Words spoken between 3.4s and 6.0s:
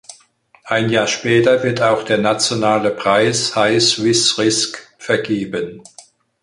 „High Swiss Risk“ vergeben.